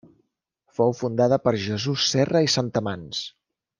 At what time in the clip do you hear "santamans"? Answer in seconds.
2.55-3.21